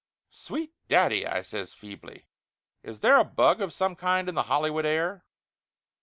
"Sweet 0.31 0.73
daddy!" 0.87 1.27
I 1.27 1.43
says 1.43 1.73
feebly. 1.75 2.25
"Is 2.81 3.01
there 3.01 3.19
a 3.19 3.23
bug 3.23 3.61
of 3.61 3.71
some 3.71 3.95
kind 3.95 4.27
in 4.27 4.33
the 4.33 4.41
Hollywood 4.49 4.83
air?" 4.83 5.27